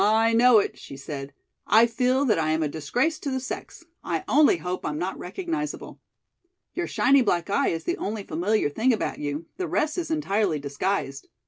"I 0.03 0.33
know 0.33 0.57
it," 0.57 0.79
she 0.79 0.97
said. 0.97 1.31
"I 1.67 1.85
feel 1.85 2.25
that 2.25 2.39
I 2.39 2.53
am 2.53 2.63
a 2.63 2.67
disgrace 2.67 3.19
to 3.19 3.29
the 3.29 3.39
sex. 3.39 3.85
I 4.03 4.23
only 4.27 4.57
hope 4.57 4.83
I'm 4.83 4.97
not 4.97 5.15
recognizable." 5.19 5.99
"Your 6.73 6.87
shiny 6.87 7.21
black 7.21 7.51
eye 7.51 7.67
is 7.67 7.83
the 7.83 7.97
only 7.99 8.23
familiar 8.23 8.67
thing 8.71 8.93
about 8.93 9.19
you. 9.19 9.45
The 9.57 9.67
rest 9.67 9.99
is 9.99 10.09
entirely 10.09 10.57
disguised." 10.57 11.27